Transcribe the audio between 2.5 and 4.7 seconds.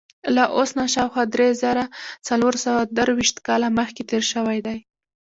سوه درویشت کاله مخکې تېر شوی